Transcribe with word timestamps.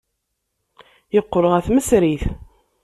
Yeqqel 1.15 1.45
ɣer 1.51 1.61
tmesrit. 1.67 2.23